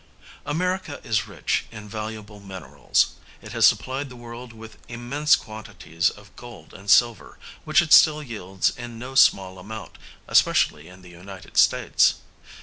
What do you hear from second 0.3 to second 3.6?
America is rich in valuable minerals. It